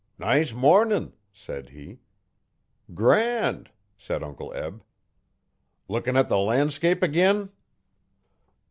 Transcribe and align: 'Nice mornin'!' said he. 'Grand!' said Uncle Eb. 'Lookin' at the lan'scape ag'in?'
'Nice 0.17 0.51
mornin'!' 0.51 1.13
said 1.31 1.69
he. 1.69 1.99
'Grand!' 2.91 3.69
said 3.99 4.23
Uncle 4.23 4.51
Eb. 4.55 4.83
'Lookin' 5.87 6.17
at 6.17 6.27
the 6.27 6.39
lan'scape 6.39 7.03
ag'in?' 7.03 7.51